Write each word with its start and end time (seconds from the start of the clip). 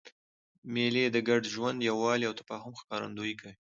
مېلې 0.73 1.05
د 1.11 1.17
ګډ 1.27 1.43
ژوند، 1.53 1.79
یووالي 1.89 2.25
او 2.29 2.37
تفاهم 2.39 2.73
ښکارندویي 2.79 3.35
کوي. 3.41 3.51